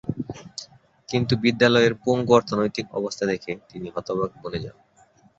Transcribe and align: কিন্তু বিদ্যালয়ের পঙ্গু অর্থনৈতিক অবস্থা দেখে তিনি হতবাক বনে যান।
কিন্তু 1.09 1.33
বিদ্যালয়ের 1.37 1.93
পঙ্গু 2.03 2.31
অর্থনৈতিক 2.33 2.85
অবস্থা 2.93 3.23
দেখে 3.25 3.51
তিনি 3.69 3.87
হতবাক 3.95 4.31
বনে 4.41 4.59
যান। 4.63 4.77